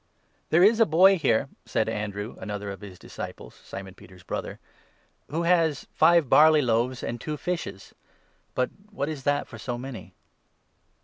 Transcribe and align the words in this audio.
""There 0.49 0.63
is 0.63 0.79
a 0.79 0.87
boy 0.87 1.19
here," 1.19 1.47
said 1.63 1.87
Andrew, 1.87 2.35
another 2.39 2.71
of 2.71 2.81
his 2.81 2.97
disciples, 2.97 3.55
8 3.65 3.65
Simon 3.67 3.93
Peter's 3.93 4.23
brother, 4.23 4.57
"who 5.29 5.43
has 5.43 5.85
five 5.93 6.27
barley 6.27 6.63
loaves 6.63 7.03
and 7.03 7.21
two 7.21 7.33
9 7.33 7.37
fishes; 7.37 7.93
but 8.55 8.71
what 8.89 9.09
is 9.09 9.25
that 9.25 9.47
for 9.47 9.59
so 9.59 9.77
many 9.77 10.15